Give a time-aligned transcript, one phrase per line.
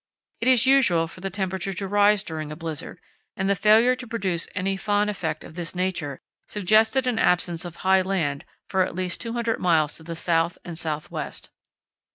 [0.39, 2.99] It is usual for the temperature to rise during a blizzard,
[3.37, 7.75] and the failure to produce any Föhn effect of this nature suggested an absence of
[7.85, 11.51] high land for at least 200 miles to the south and south west.